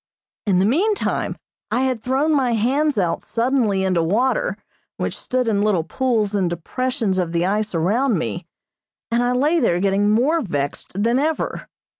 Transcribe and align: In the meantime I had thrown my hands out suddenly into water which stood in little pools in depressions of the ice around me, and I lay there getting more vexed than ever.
In 0.47 0.57
the 0.57 0.65
meantime 0.65 1.37
I 1.69 1.81
had 1.81 2.01
thrown 2.01 2.33
my 2.33 2.53
hands 2.53 2.97
out 2.97 3.21
suddenly 3.21 3.83
into 3.83 4.01
water 4.01 4.57
which 4.97 5.15
stood 5.15 5.47
in 5.47 5.61
little 5.61 5.83
pools 5.83 6.33
in 6.33 6.47
depressions 6.47 7.19
of 7.19 7.33
the 7.33 7.45
ice 7.45 7.75
around 7.75 8.17
me, 8.17 8.47
and 9.11 9.21
I 9.21 9.33
lay 9.33 9.59
there 9.59 9.79
getting 9.79 10.09
more 10.09 10.41
vexed 10.41 11.03
than 11.03 11.19
ever. 11.19 11.67